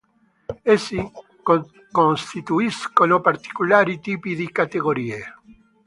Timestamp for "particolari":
3.21-3.99